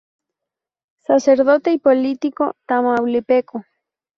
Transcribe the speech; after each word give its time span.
Sacerdote 1.03 1.71
y 1.73 1.77
político 1.77 2.55
tamaulipeco. 2.65 3.65